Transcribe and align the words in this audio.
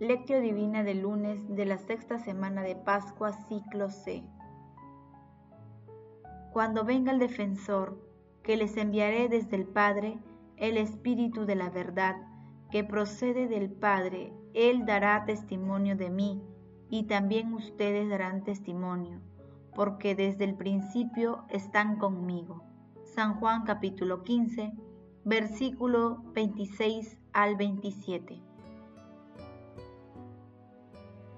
Lectio 0.00 0.40
Divina 0.40 0.84
del 0.84 1.00
lunes 1.00 1.40
de 1.48 1.66
la 1.66 1.76
sexta 1.76 2.20
semana 2.20 2.62
de 2.62 2.76
Pascua, 2.76 3.32
ciclo 3.32 3.90
C. 3.90 4.22
Cuando 6.52 6.84
venga 6.84 7.10
el 7.10 7.18
defensor, 7.18 7.98
que 8.44 8.56
les 8.56 8.76
enviaré 8.76 9.28
desde 9.28 9.56
el 9.56 9.66
Padre, 9.66 10.20
el 10.56 10.76
Espíritu 10.76 11.46
de 11.46 11.56
la 11.56 11.68
verdad, 11.70 12.14
que 12.70 12.84
procede 12.84 13.48
del 13.48 13.72
Padre, 13.72 14.32
Él 14.54 14.86
dará 14.86 15.24
testimonio 15.24 15.96
de 15.96 16.10
mí, 16.10 16.44
y 16.88 17.08
también 17.08 17.52
ustedes 17.52 18.08
darán 18.08 18.44
testimonio, 18.44 19.20
porque 19.74 20.14
desde 20.14 20.44
el 20.44 20.54
principio 20.54 21.44
están 21.48 21.98
conmigo. 21.98 22.62
San 23.02 23.34
Juan 23.40 23.64
capítulo 23.64 24.22
15, 24.22 24.74
versículo 25.24 26.22
26 26.34 27.18
al 27.32 27.56
27. 27.56 28.47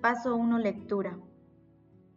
Paso 0.00 0.34
1. 0.34 0.56
Lectura. 0.60 1.18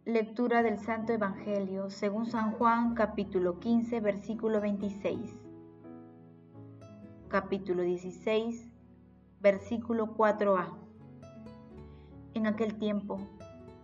Lectura 0.06 0.62
del 0.62 0.78
Santo 0.78 1.12
Evangelio 1.12 1.90
según 1.90 2.24
San 2.24 2.52
Juan 2.52 2.94
capítulo 2.94 3.60
15 3.60 4.00
versículo 4.00 4.58
26. 4.62 5.36
Capítulo 7.28 7.82
16 7.82 8.70
versículo 9.40 10.16
4a. 10.16 10.72
En 12.32 12.46
aquel 12.46 12.78
tiempo 12.78 13.18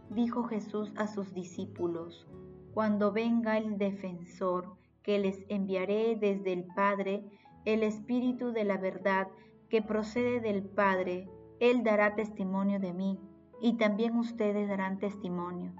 dijo 0.08 0.44
Jesús 0.44 0.90
a 0.96 1.06
sus 1.06 1.34
discípulos, 1.34 2.26
Cuando 2.72 3.12
venga 3.12 3.58
el 3.58 3.76
defensor 3.76 4.78
que 5.02 5.18
les 5.18 5.44
enviaré 5.50 6.16
desde 6.16 6.54
el 6.54 6.64
Padre, 6.74 7.28
el 7.66 7.82
Espíritu 7.82 8.52
de 8.52 8.64
la 8.64 8.78
verdad 8.78 9.28
que 9.68 9.82
procede 9.82 10.40
del 10.40 10.62
Padre, 10.62 11.28
Él 11.58 11.84
dará 11.84 12.14
testimonio 12.14 12.80
de 12.80 12.94
mí 12.94 13.20
y 13.60 13.74
también 13.74 14.16
ustedes 14.16 14.68
darán 14.68 14.98
testimonio, 14.98 15.72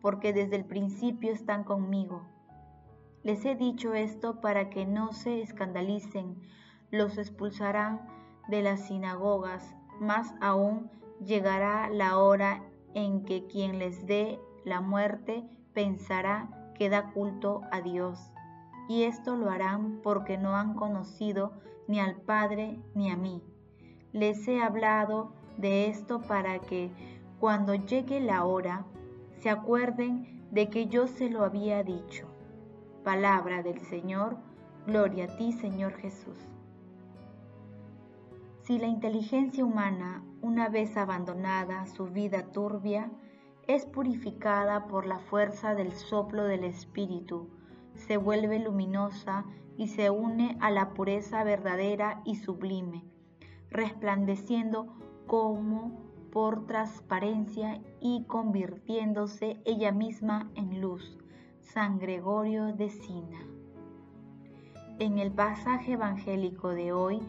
porque 0.00 0.32
desde 0.32 0.56
el 0.56 0.64
principio 0.64 1.32
están 1.32 1.64
conmigo. 1.64 2.22
Les 3.22 3.44
he 3.44 3.54
dicho 3.54 3.94
esto 3.94 4.40
para 4.40 4.70
que 4.70 4.86
no 4.86 5.12
se 5.12 5.42
escandalicen, 5.42 6.36
los 6.90 7.18
expulsarán 7.18 8.00
de 8.48 8.62
las 8.62 8.86
sinagogas, 8.86 9.74
más 10.00 10.34
aún 10.40 10.90
llegará 11.24 11.90
la 11.90 12.18
hora 12.18 12.62
en 12.94 13.24
que 13.24 13.46
quien 13.46 13.78
les 13.78 14.06
dé 14.06 14.38
la 14.64 14.80
muerte 14.80 15.44
pensará 15.74 16.72
que 16.74 16.88
da 16.88 17.12
culto 17.12 17.62
a 17.70 17.80
Dios. 17.80 18.32
Y 18.88 19.02
esto 19.02 19.36
lo 19.36 19.50
harán 19.50 20.00
porque 20.02 20.38
no 20.38 20.56
han 20.56 20.74
conocido 20.74 21.52
ni 21.88 22.00
al 22.00 22.16
Padre 22.16 22.80
ni 22.94 23.10
a 23.10 23.16
mí. 23.16 23.42
Les 24.12 24.46
he 24.48 24.62
hablado 24.62 25.32
de 25.58 25.88
esto 25.88 26.22
para 26.22 26.60
que 26.60 26.90
cuando 27.40 27.74
llegue 27.74 28.20
la 28.20 28.44
hora, 28.44 28.84
se 29.38 29.50
acuerden 29.50 30.48
de 30.50 30.68
que 30.68 30.86
yo 30.86 31.06
se 31.06 31.30
lo 31.30 31.44
había 31.44 31.82
dicho. 31.84 32.26
Palabra 33.04 33.62
del 33.62 33.80
Señor, 33.80 34.36
gloria 34.86 35.24
a 35.24 35.36
ti 35.36 35.52
Señor 35.52 35.92
Jesús. 35.94 36.38
Si 38.62 38.78
la 38.78 38.86
inteligencia 38.86 39.64
humana, 39.64 40.22
una 40.42 40.68
vez 40.68 40.96
abandonada 40.96 41.86
su 41.86 42.06
vida 42.06 42.52
turbia, 42.52 43.10
es 43.66 43.86
purificada 43.86 44.86
por 44.86 45.06
la 45.06 45.18
fuerza 45.18 45.74
del 45.74 45.92
soplo 45.92 46.44
del 46.44 46.64
Espíritu, 46.64 47.48
se 47.94 48.16
vuelve 48.16 48.58
luminosa 48.58 49.44
y 49.76 49.88
se 49.88 50.10
une 50.10 50.56
a 50.60 50.70
la 50.70 50.90
pureza 50.94 51.44
verdadera 51.44 52.20
y 52.24 52.36
sublime, 52.36 53.04
resplandeciendo 53.70 54.86
como 55.26 56.07
por 56.32 56.66
transparencia 56.66 57.80
y 58.00 58.24
convirtiéndose 58.24 59.60
ella 59.64 59.92
misma 59.92 60.50
en 60.54 60.80
luz. 60.80 61.18
San 61.60 61.98
Gregorio 61.98 62.72
de 62.72 62.88
Sina. 62.88 63.40
En 64.98 65.18
el 65.18 65.30
pasaje 65.30 65.92
evangélico 65.92 66.70
de 66.70 66.92
hoy, 66.92 67.20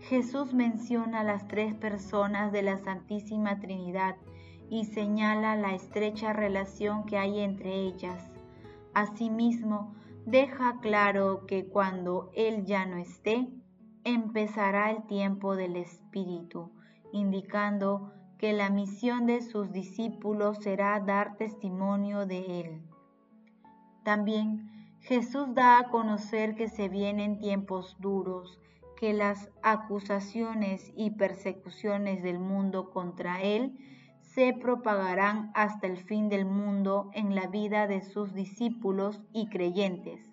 Jesús 0.00 0.54
menciona 0.54 1.20
a 1.20 1.24
las 1.24 1.48
tres 1.48 1.74
personas 1.74 2.52
de 2.52 2.62
la 2.62 2.78
Santísima 2.78 3.58
Trinidad 3.58 4.16
y 4.70 4.84
señala 4.84 5.56
la 5.56 5.74
estrecha 5.74 6.32
relación 6.32 7.04
que 7.04 7.18
hay 7.18 7.40
entre 7.40 7.74
ellas. 7.74 8.30
Asimismo, 8.94 9.94
deja 10.24 10.78
claro 10.80 11.44
que 11.46 11.66
cuando 11.66 12.30
Él 12.34 12.64
ya 12.64 12.86
no 12.86 12.96
esté, 12.98 13.48
empezará 14.04 14.90
el 14.90 15.02
tiempo 15.06 15.56
del 15.56 15.76
Espíritu, 15.76 16.70
indicando 17.12 18.12
que 18.38 18.52
la 18.52 18.70
misión 18.70 19.26
de 19.26 19.42
sus 19.42 19.72
discípulos 19.72 20.58
será 20.58 20.98
dar 21.00 21.36
testimonio 21.36 22.24
de 22.24 22.60
Él. 22.60 22.82
También 24.04 24.70
Jesús 25.00 25.54
da 25.54 25.78
a 25.78 25.88
conocer 25.90 26.54
que 26.54 26.68
se 26.68 26.88
vienen 26.88 27.38
tiempos 27.38 27.96
duros, 27.98 28.58
que 28.96 29.12
las 29.12 29.50
acusaciones 29.62 30.92
y 30.96 31.10
persecuciones 31.10 32.22
del 32.22 32.38
mundo 32.38 32.90
contra 32.90 33.42
Él 33.42 33.76
se 34.20 34.52
propagarán 34.52 35.50
hasta 35.54 35.86
el 35.86 35.96
fin 35.96 36.28
del 36.28 36.44
mundo 36.44 37.10
en 37.14 37.34
la 37.34 37.48
vida 37.48 37.86
de 37.86 38.02
sus 38.02 38.34
discípulos 38.34 39.20
y 39.32 39.48
creyentes. 39.48 40.30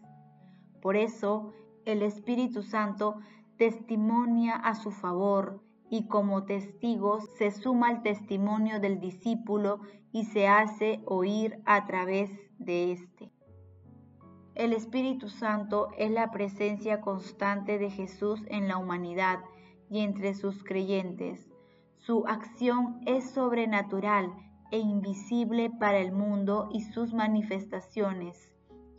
Por 0.82 0.96
eso, 0.96 1.54
el 1.86 2.04
Espíritu 2.04 2.62
Santo 2.62 3.16
testimonia 3.58 4.56
a 4.56 4.76
su 4.76 4.92
favor 4.92 5.65
y 5.90 6.08
como 6.08 6.46
testigos 6.46 7.30
se 7.38 7.52
suma 7.52 7.92
el 7.92 8.02
testimonio 8.02 8.80
del 8.80 9.00
discípulo 9.00 9.80
y 10.12 10.26
se 10.26 10.48
hace 10.48 11.02
oír 11.06 11.62
a 11.66 11.86
través 11.86 12.32
de 12.58 12.92
éste. 12.92 13.32
El 14.56 14.74
Espíritu 14.74 15.30
Santo 15.30 15.90
es 15.98 16.12
la 16.12 16.32
presencia 16.32 17.02
constante 17.02 17.78
de 17.78 17.90
Jesús 17.90 18.42
en 18.48 18.68
la 18.68 18.78
humanidad 18.78 19.40
y 19.90 20.00
entre 20.00 20.34
sus 20.34 20.64
creyentes. 20.64 21.50
Su 21.98 22.26
acción 22.28 23.02
es 23.06 23.30
sobrenatural 23.32 24.32
e 24.72 24.80
invisible 24.80 25.70
para 25.70 26.00
el 26.00 26.12
mundo 26.12 26.70
y 26.72 26.82
sus 26.82 27.14
manifestaciones 27.14 28.56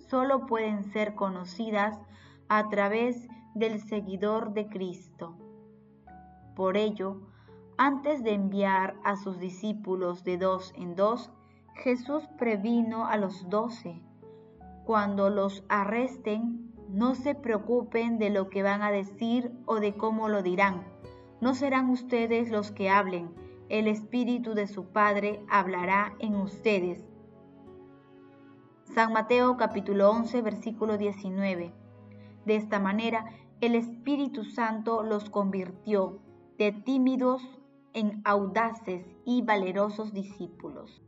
solo 0.09 0.47
pueden 0.47 0.85
ser 0.85 1.15
conocidas 1.15 1.99
a 2.49 2.69
través 2.69 3.29
del 3.55 3.81
seguidor 3.81 4.53
de 4.53 4.69
Cristo. 4.69 5.37
Por 6.57 6.79
ello, 6.79 7.21
antes 7.77 8.25
de 8.25 8.33
enviar 8.33 8.97
a 9.05 9.17
sus 9.17 9.39
discípulos 9.39 10.25
de 10.25 10.39
dos 10.39 10.73
en 10.75 10.97
dos, 10.97 11.31
Jesús 11.75 12.27
previno 12.39 13.07
a 13.07 13.19
los 13.19 13.51
doce. 13.51 14.01
Cuando 14.87 15.29
los 15.29 15.65
arresten, 15.69 16.73
no 16.89 17.15
se 17.15 17.35
preocupen 17.35 18.19
de 18.19 18.31
lo 18.31 18.49
que 18.49 18.63
van 18.63 18.81
a 18.81 18.91
decir 18.91 19.53
o 19.67 19.81
de 19.81 19.95
cómo 19.99 20.31
lo 20.31 20.43
dirán. 20.43 20.87
No 21.43 21.53
serán 21.53 21.91
ustedes 21.91 22.51
los 22.51 22.71
que 22.71 22.89
hablen, 22.89 23.35
el 23.69 23.87
Espíritu 23.87 24.55
de 24.55 24.67
su 24.67 24.87
Padre 24.87 25.45
hablará 25.51 26.15
en 26.21 26.37
ustedes. 26.37 27.05
San 28.95 29.13
Mateo 29.13 29.59
capítulo 29.59 30.11
11 30.11 30.41
versículo 30.41 30.97
19. 30.97 31.75
De 32.47 32.57
esta 32.57 32.81
manera, 32.81 33.27
el 33.61 33.75
Espíritu 33.75 34.45
Santo 34.45 35.03
los 35.03 35.29
convirtió 35.29 36.21
de 36.59 36.73
tímidos 36.73 37.43
en 37.93 38.23
audaces 38.25 39.05
y 39.27 39.43
valerosos 39.43 40.15
discípulos. 40.15 41.03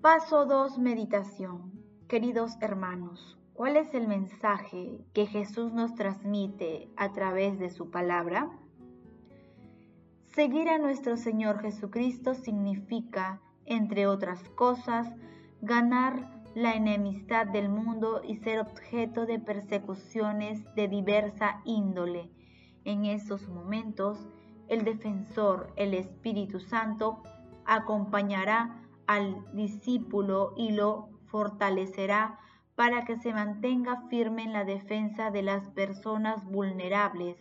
Paso 0.00 0.46
2. 0.46 0.78
Meditación. 0.78 1.72
Queridos 2.08 2.56
hermanos, 2.62 3.38
¿cuál 3.52 3.76
es 3.76 3.92
el 3.92 4.08
mensaje 4.08 5.04
que 5.12 5.26
Jesús 5.26 5.74
nos 5.74 5.94
transmite 5.94 6.90
a 6.96 7.12
través 7.12 7.58
de 7.58 7.68
su 7.68 7.90
palabra? 7.90 8.50
Seguir 10.28 10.70
a 10.70 10.78
nuestro 10.78 11.18
Señor 11.18 11.60
Jesucristo 11.60 12.34
significa, 12.34 13.42
entre 13.66 14.06
otras 14.06 14.42
cosas, 14.50 15.06
ganar 15.60 16.42
la 16.54 16.72
enemistad 16.72 17.46
del 17.46 17.68
mundo 17.68 18.22
y 18.26 18.36
ser 18.36 18.60
objeto 18.60 19.26
de 19.26 19.38
persecuciones 19.38 20.64
de 20.74 20.88
diversa 20.88 21.60
índole 21.66 22.30
En 22.84 23.04
esos 23.04 23.48
momentos, 23.48 24.18
el 24.68 24.84
defensor, 24.84 25.72
el 25.76 25.94
Espíritu 25.94 26.60
Santo, 26.60 27.22
acompañará 27.66 28.82
al 29.06 29.44
discípulo 29.54 30.54
y 30.56 30.72
lo 30.72 31.08
fortalecerá 31.26 32.38
para 32.74 33.04
que 33.04 33.16
se 33.16 33.32
mantenga 33.32 34.08
firme 34.08 34.44
en 34.44 34.52
la 34.52 34.64
defensa 34.64 35.30
de 35.30 35.42
las 35.42 35.68
personas 35.70 36.44
vulnerables, 36.44 37.36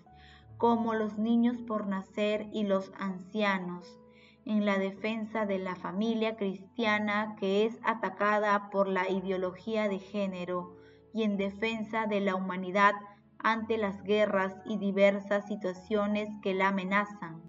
como 0.58 0.94
los 0.94 1.18
niños 1.18 1.62
por 1.62 1.88
nacer 1.88 2.50
y 2.52 2.64
los 2.64 2.92
ancianos, 3.00 4.00
en 4.46 4.66
la 4.66 4.78
defensa 4.78 5.46
de 5.46 5.60
la 5.60 5.76
familia 5.76 6.36
cristiana 6.36 7.36
que 7.40 7.66
es 7.66 7.80
atacada 7.84 8.70
por 8.70 8.88
la 8.88 9.10
ideología 9.10 9.88
de 9.88 10.00
género 10.00 10.76
y 11.14 11.24
en 11.24 11.38
defensa 11.38 12.08
de 12.08 12.20
la 12.20 12.36
humanidad 12.36 12.96
ante 13.40 13.78
las 13.78 14.04
guerras 14.04 14.56
y 14.66 14.78
diversas 14.78 15.48
situaciones 15.48 16.30
que 16.42 16.54
la 16.54 16.70
amenazan. 16.70 17.42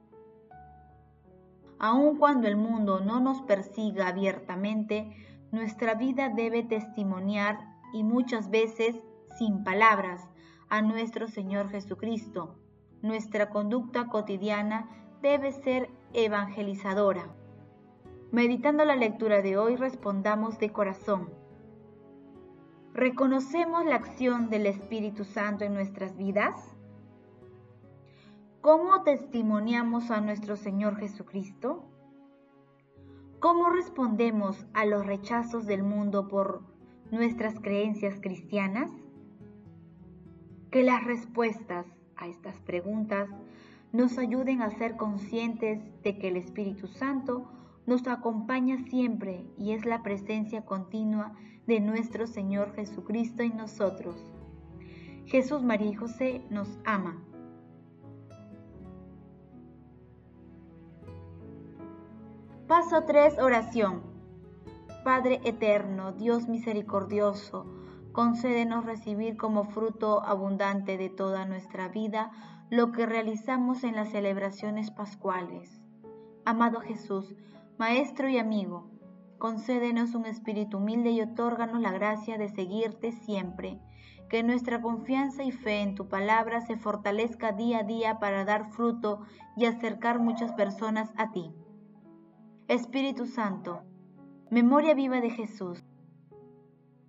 Aun 1.78 2.18
cuando 2.18 2.46
el 2.46 2.56
mundo 2.56 3.00
no 3.00 3.20
nos 3.20 3.42
persiga 3.42 4.08
abiertamente, 4.08 5.16
nuestra 5.50 5.94
vida 5.94 6.28
debe 6.28 6.62
testimoniar 6.62 7.58
y 7.92 8.04
muchas 8.04 8.50
veces 8.50 8.96
sin 9.38 9.64
palabras 9.64 10.28
a 10.68 10.82
nuestro 10.82 11.26
Señor 11.26 11.70
Jesucristo. 11.70 12.56
Nuestra 13.02 13.50
conducta 13.50 14.08
cotidiana 14.08 14.88
debe 15.22 15.52
ser 15.52 15.90
evangelizadora. 16.12 17.28
Meditando 18.30 18.84
la 18.84 18.94
lectura 18.94 19.42
de 19.42 19.56
hoy, 19.56 19.76
respondamos 19.76 20.58
de 20.58 20.70
corazón. 20.70 21.39
¿Reconocemos 22.94 23.84
la 23.86 23.94
acción 23.94 24.50
del 24.50 24.66
Espíritu 24.66 25.24
Santo 25.24 25.64
en 25.64 25.74
nuestras 25.74 26.16
vidas? 26.16 26.56
¿Cómo 28.60 29.04
testimoniamos 29.04 30.10
a 30.10 30.20
nuestro 30.20 30.56
Señor 30.56 30.96
Jesucristo? 30.96 31.84
¿Cómo 33.38 33.70
respondemos 33.70 34.66
a 34.74 34.86
los 34.86 35.06
rechazos 35.06 35.66
del 35.66 35.84
mundo 35.84 36.26
por 36.26 36.62
nuestras 37.12 37.60
creencias 37.60 38.18
cristianas? 38.20 38.90
Que 40.72 40.82
las 40.82 41.04
respuestas 41.04 41.86
a 42.16 42.26
estas 42.26 42.60
preguntas 42.60 43.30
nos 43.92 44.18
ayuden 44.18 44.62
a 44.62 44.70
ser 44.70 44.96
conscientes 44.96 45.80
de 46.02 46.18
que 46.18 46.28
el 46.28 46.36
Espíritu 46.36 46.88
Santo 46.88 47.48
nos 47.86 48.06
acompaña 48.06 48.78
siempre 48.88 49.46
y 49.58 49.72
es 49.72 49.84
la 49.84 50.02
presencia 50.02 50.64
continua 50.64 51.32
de 51.66 51.80
nuestro 51.80 52.26
Señor 52.26 52.74
Jesucristo 52.74 53.42
en 53.42 53.56
nosotros. 53.56 54.16
Jesús, 55.26 55.62
María 55.62 55.90
y 55.90 55.94
José 55.94 56.42
nos 56.50 56.68
ama. 56.84 57.22
Paso 62.66 63.04
3, 63.04 63.38
oración. 63.38 64.02
Padre 65.04 65.40
eterno, 65.44 66.12
Dios 66.12 66.48
misericordioso, 66.48 67.66
concédenos 68.12 68.84
recibir 68.84 69.36
como 69.36 69.64
fruto 69.64 70.24
abundante 70.24 70.96
de 70.96 71.08
toda 71.08 71.46
nuestra 71.46 71.88
vida 71.88 72.30
lo 72.70 72.92
que 72.92 73.06
realizamos 73.06 73.82
en 73.82 73.96
las 73.96 74.10
celebraciones 74.10 74.90
pascuales. 74.90 75.80
Amado 76.44 76.80
Jesús, 76.80 77.34
Maestro 77.80 78.28
y 78.28 78.36
amigo, 78.36 78.90
concédenos 79.38 80.14
un 80.14 80.26
espíritu 80.26 80.76
humilde 80.76 81.12
y 81.12 81.22
otórganos 81.22 81.80
la 81.80 81.90
gracia 81.90 82.36
de 82.36 82.50
seguirte 82.50 83.10
siempre. 83.10 83.80
Que 84.28 84.42
nuestra 84.42 84.82
confianza 84.82 85.44
y 85.44 85.50
fe 85.50 85.80
en 85.80 85.94
tu 85.94 86.06
palabra 86.06 86.60
se 86.60 86.76
fortalezca 86.76 87.52
día 87.52 87.78
a 87.78 87.82
día 87.84 88.18
para 88.18 88.44
dar 88.44 88.70
fruto 88.70 89.22
y 89.56 89.64
acercar 89.64 90.18
muchas 90.18 90.52
personas 90.52 91.10
a 91.16 91.32
ti. 91.32 91.54
Espíritu 92.68 93.24
Santo, 93.24 93.80
memoria 94.50 94.92
viva 94.92 95.22
de 95.22 95.30
Jesús, 95.30 95.82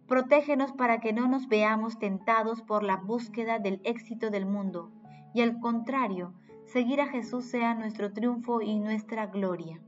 protégenos 0.08 0.72
para 0.72 1.02
que 1.02 1.12
no 1.12 1.28
nos 1.28 1.50
veamos 1.50 2.00
tentados 2.00 2.62
por 2.62 2.84
la 2.84 2.96
búsqueda 2.96 3.60
del 3.60 3.82
éxito 3.84 4.30
del 4.30 4.46
mundo 4.46 4.90
y 5.34 5.42
al 5.42 5.60
contrario, 5.60 6.34
seguir 6.64 7.02
a 7.02 7.08
Jesús 7.08 7.44
sea 7.44 7.74
nuestro 7.74 8.14
triunfo 8.14 8.62
y 8.62 8.80
nuestra 8.80 9.28
gloria. 9.28 9.82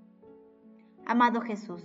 Amado 1.06 1.42
Jesús, 1.42 1.84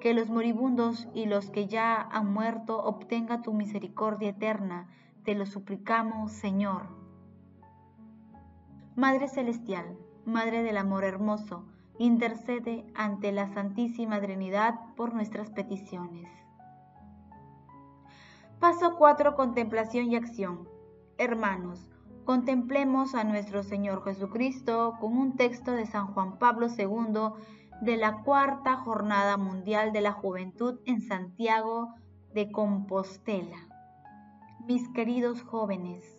que 0.00 0.14
los 0.14 0.30
moribundos 0.30 1.08
y 1.12 1.26
los 1.26 1.50
que 1.50 1.66
ya 1.66 2.00
han 2.00 2.32
muerto 2.32 2.82
obtenga 2.82 3.42
tu 3.42 3.52
misericordia 3.52 4.30
eterna, 4.30 4.88
te 5.24 5.34
lo 5.34 5.46
suplicamos, 5.46 6.32
Señor. 6.32 6.88
Madre 8.94 9.28
Celestial, 9.28 9.96
Madre 10.24 10.62
del 10.62 10.78
Amor 10.78 11.04
Hermoso, 11.04 11.64
intercede 11.98 12.86
ante 12.94 13.30
la 13.32 13.52
Santísima 13.52 14.20
Trinidad 14.20 14.80
por 14.96 15.14
nuestras 15.14 15.50
peticiones. 15.50 16.30
Paso 18.58 18.96
4. 18.96 19.34
Contemplación 19.36 20.10
y 20.10 20.16
acción. 20.16 20.66
Hermanos, 21.18 21.90
contemplemos 22.24 23.14
a 23.14 23.24
nuestro 23.24 23.62
Señor 23.62 24.02
Jesucristo 24.02 24.96
con 24.98 25.16
un 25.16 25.36
texto 25.36 25.72
de 25.72 25.86
San 25.86 26.08
Juan 26.08 26.38
Pablo 26.38 26.68
II 26.68 27.32
de 27.80 27.98
la 27.98 28.22
Cuarta 28.22 28.76
Jornada 28.76 29.36
Mundial 29.36 29.92
de 29.92 30.00
la 30.00 30.12
Juventud 30.12 30.80
en 30.86 31.02
Santiago 31.02 31.94
de 32.32 32.50
Compostela. 32.50 33.68
Mis 34.66 34.88
queridos 34.88 35.42
jóvenes, 35.42 36.18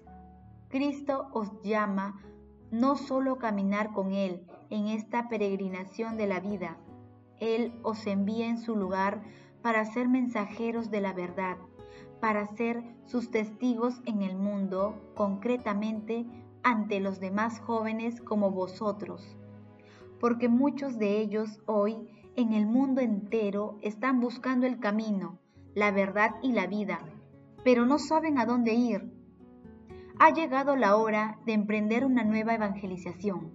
Cristo 0.69 1.29
os 1.33 1.51
llama 1.63 2.21
no 2.69 2.95
solo 2.95 3.37
caminar 3.37 3.91
con 3.91 4.13
Él 4.13 4.45
en 4.69 4.87
esta 4.87 5.29
peregrinación 5.29 6.15
de 6.15 6.27
la 6.27 6.39
vida, 6.39 6.77
Él 7.39 7.73
os 7.81 8.05
envía 8.05 8.47
en 8.47 8.59
su 8.59 8.75
lugar 8.75 9.23
para 9.63 9.83
ser 9.85 10.07
mensajeros 10.07 10.91
de 10.91 11.01
la 11.01 11.13
verdad, 11.13 11.57
para 12.21 12.45
ser 12.55 12.83
sus 13.05 13.31
testigos 13.31 14.01
en 14.05 14.21
el 14.21 14.35
mundo, 14.35 15.01
concretamente 15.15 16.25
ante 16.63 16.99
los 16.99 17.19
demás 17.19 17.59
jóvenes 17.61 18.21
como 18.21 18.51
vosotros, 18.51 19.37
porque 20.19 20.49
muchos 20.49 20.97
de 20.97 21.19
ellos 21.19 21.61
hoy 21.65 21.95
en 22.35 22.53
el 22.53 22.65
mundo 22.65 23.01
entero 23.01 23.77
están 23.81 24.19
buscando 24.19 24.67
el 24.67 24.79
camino, 24.79 25.39
la 25.75 25.91
verdad 25.91 26.35
y 26.41 26.51
la 26.51 26.67
vida, 26.67 26.99
pero 27.63 27.85
no 27.85 27.99
saben 27.99 28.37
a 28.37 28.45
dónde 28.45 28.73
ir 28.73 29.17
ha 30.19 30.31
llegado 30.31 30.75
la 30.75 30.95
hora 30.97 31.37
de 31.45 31.53
emprender 31.53 32.05
una 32.05 32.23
nueva 32.23 32.55
evangelización. 32.55 33.51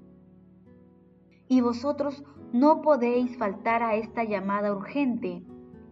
Y 1.49 1.61
vosotros 1.61 2.25
no 2.53 2.83
podéis 2.83 3.37
faltar 3.37 3.83
a 3.83 3.95
esta 3.97 4.25
llamada 4.25 4.73
urgente 4.73 5.43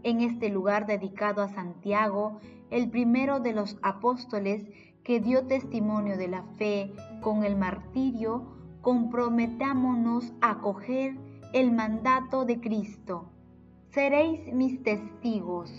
en 0.03 0.21
este 0.21 0.49
lugar 0.49 0.87
dedicado 0.87 1.43
a 1.43 1.49
Santiago, 1.49 2.41
el 2.71 2.89
primero 2.91 3.41
de 3.41 3.53
los 3.53 3.79
apóstoles 3.83 4.65
que 5.03 5.21
dio 5.21 5.47
testimonio 5.47 6.17
de 6.17 6.29
la 6.29 6.45
fe 6.57 6.93
con 7.21 7.45
el 7.45 7.57
martirio, 7.57 8.55
comprometámonos 8.81 10.33
a 10.41 10.53
acoger 10.53 11.17
el 11.53 11.73
mandato 11.73 12.45
de 12.45 12.61
Cristo. 12.61 13.31
Seréis 13.91 14.53
mis 14.55 14.83
testigos 14.83 15.71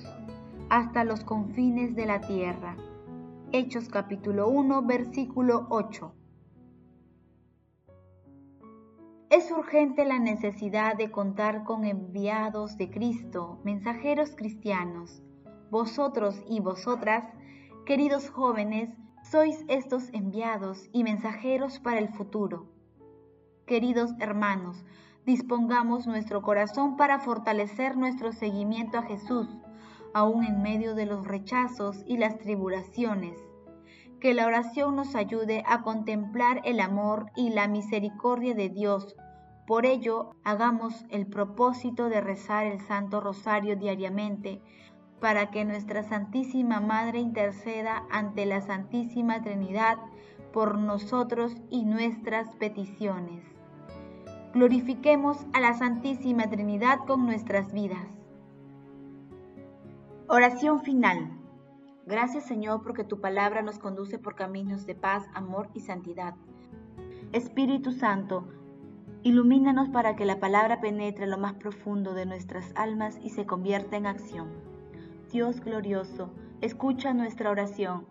hasta 0.69 1.03
los 1.03 1.23
confines 1.23 1.95
de 1.95 2.05
la 2.05 2.21
tierra. 2.21 2.75
Hechos 3.51 3.89
capítulo 3.89 4.49
1, 4.49 4.83
versículo 4.83 5.65
8. 5.69 6.13
Es 9.29 9.49
urgente 9.49 10.05
la 10.05 10.19
necesidad 10.19 10.95
de 10.95 11.09
contar 11.09 11.63
con 11.63 11.85
enviados 11.85 12.77
de 12.77 12.89
Cristo, 12.89 13.59
mensajeros 13.63 14.35
cristianos. 14.35 15.23
Vosotros 15.69 16.43
y 16.47 16.59
vosotras, 16.59 17.25
queridos 17.85 18.29
jóvenes, 18.29 18.89
sois 19.23 19.63
estos 19.69 20.09
enviados 20.13 20.89
y 20.91 21.03
mensajeros 21.03 21.79
para 21.79 21.99
el 21.99 22.09
futuro. 22.09 22.70
Queridos 23.65 24.11
hermanos, 24.19 24.83
dispongamos 25.25 26.07
nuestro 26.07 26.41
corazón 26.41 26.97
para 26.97 27.19
fortalecer 27.19 27.97
nuestro 27.97 28.31
seguimiento 28.31 28.97
a 28.97 29.03
Jesús 29.03 29.47
aún 30.13 30.43
en 30.43 30.61
medio 30.61 30.95
de 30.95 31.05
los 31.05 31.25
rechazos 31.25 32.03
y 32.05 32.17
las 32.17 32.37
tribulaciones. 32.37 33.37
Que 34.19 34.33
la 34.33 34.45
oración 34.45 34.95
nos 34.95 35.15
ayude 35.15 35.63
a 35.65 35.81
contemplar 35.81 36.61
el 36.63 36.79
amor 36.79 37.31
y 37.35 37.49
la 37.49 37.67
misericordia 37.67 38.53
de 38.53 38.69
Dios. 38.69 39.15
Por 39.65 39.85
ello, 39.85 40.35
hagamos 40.43 41.05
el 41.09 41.27
propósito 41.27 42.09
de 42.09 42.21
rezar 42.21 42.65
el 42.65 42.79
Santo 42.81 43.19
Rosario 43.19 43.75
diariamente, 43.75 44.61
para 45.19 45.49
que 45.51 45.65
nuestra 45.65 46.03
Santísima 46.03 46.79
Madre 46.79 47.19
interceda 47.19 48.05
ante 48.11 48.45
la 48.45 48.61
Santísima 48.61 49.41
Trinidad 49.41 49.97
por 50.51 50.77
nosotros 50.77 51.55
y 51.69 51.85
nuestras 51.85 52.55
peticiones. 52.55 53.43
Glorifiquemos 54.53 55.37
a 55.53 55.61
la 55.61 55.73
Santísima 55.73 56.49
Trinidad 56.49 56.99
con 57.07 57.25
nuestras 57.25 57.71
vidas. 57.71 58.07
Oración 60.27 60.81
final. 60.81 61.31
Gracias 62.05 62.45
Señor 62.45 62.83
porque 62.83 63.03
tu 63.03 63.21
palabra 63.21 63.61
nos 63.61 63.79
conduce 63.79 64.17
por 64.17 64.35
caminos 64.35 64.85
de 64.85 64.95
paz, 64.95 65.25
amor 65.33 65.69
y 65.73 65.81
santidad. 65.81 66.35
Espíritu 67.31 67.93
Santo, 67.93 68.47
ilumínanos 69.23 69.89
para 69.89 70.17
que 70.17 70.25
la 70.25 70.39
palabra 70.39 70.81
penetre 70.81 71.27
lo 71.27 71.37
más 71.37 71.53
profundo 71.53 72.13
de 72.13 72.25
nuestras 72.25 72.73
almas 72.75 73.19
y 73.23 73.29
se 73.29 73.45
convierta 73.45 73.95
en 73.95 74.05
acción. 74.05 74.49
Dios 75.31 75.61
glorioso, 75.61 76.29
escucha 76.59 77.13
nuestra 77.13 77.51
oración. 77.51 78.10